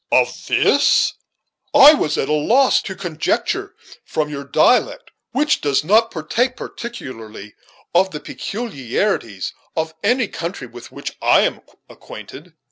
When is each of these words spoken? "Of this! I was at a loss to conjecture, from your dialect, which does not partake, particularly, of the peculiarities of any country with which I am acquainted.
"Of 0.11 0.47
this! 0.47 1.13
I 1.75 1.93
was 1.93 2.17
at 2.17 2.27
a 2.27 2.33
loss 2.33 2.81
to 2.81 2.95
conjecture, 2.95 3.75
from 4.03 4.29
your 4.29 4.43
dialect, 4.43 5.11
which 5.31 5.61
does 5.61 5.83
not 5.83 6.09
partake, 6.09 6.55
particularly, 6.57 7.53
of 7.93 8.09
the 8.09 8.19
peculiarities 8.19 9.53
of 9.77 9.93
any 10.03 10.27
country 10.27 10.65
with 10.65 10.91
which 10.91 11.15
I 11.21 11.41
am 11.41 11.61
acquainted. 11.87 12.55